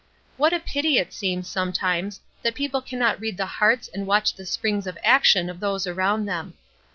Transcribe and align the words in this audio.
What 0.35 0.51
a 0.51 0.59
pity 0.59 0.97
it 0.97 1.13
seems 1.13 1.47
sometimes 1.47 2.21
that 2.41 2.55
people 2.55 2.81
cannot 2.81 3.19
read 3.19 3.37
the 3.37 3.45
hearts 3.45 3.87
and 3.87 4.07
watch 4.07 4.33
the 4.33 4.47
springs 4.47 4.87
of 4.87 4.97
action 5.03 5.47
of 5.47 5.59
those 5.59 5.85
around 5.85 6.25
them. 6.25 6.55